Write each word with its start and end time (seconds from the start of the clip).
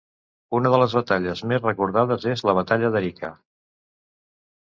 Una 0.59 0.69
de 0.75 0.79
les 0.83 0.93
batalles 0.99 1.43
més 1.51 1.61
recordades 1.65 2.25
és 2.33 2.43
la 2.51 2.57
Batalla 2.61 2.91
d'Arica. 2.95 3.31